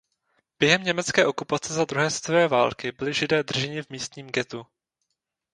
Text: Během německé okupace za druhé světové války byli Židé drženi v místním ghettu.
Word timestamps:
Během 0.59 0.83
německé 0.83 1.25
okupace 1.27 1.73
za 1.73 1.85
druhé 1.85 2.09
světové 2.11 2.47
války 2.47 2.91
byli 2.91 3.13
Židé 3.13 3.43
drženi 3.43 3.81
v 3.81 3.89
místním 3.89 4.27
ghettu. 4.27 4.65